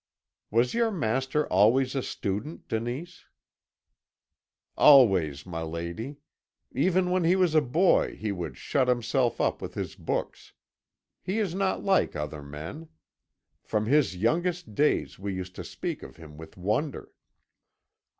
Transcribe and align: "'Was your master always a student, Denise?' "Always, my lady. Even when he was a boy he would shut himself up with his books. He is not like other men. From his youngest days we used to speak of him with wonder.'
"'Was 0.49 0.73
your 0.73 0.89
master 0.89 1.45
always 1.49 1.93
a 1.93 2.01
student, 2.01 2.67
Denise?' 2.67 3.25
"Always, 4.75 5.45
my 5.45 5.61
lady. 5.61 6.17
Even 6.73 7.11
when 7.11 7.23
he 7.23 7.35
was 7.35 7.53
a 7.53 7.61
boy 7.61 8.15
he 8.15 8.31
would 8.31 8.57
shut 8.57 8.87
himself 8.87 9.39
up 9.39 9.61
with 9.61 9.75
his 9.75 9.93
books. 9.93 10.53
He 11.21 11.37
is 11.37 11.53
not 11.53 11.83
like 11.83 12.15
other 12.15 12.41
men. 12.41 12.89
From 13.61 13.85
his 13.85 14.15
youngest 14.15 14.73
days 14.73 15.19
we 15.19 15.35
used 15.35 15.53
to 15.57 15.63
speak 15.63 16.01
of 16.01 16.15
him 16.17 16.35
with 16.35 16.57
wonder.' 16.57 17.11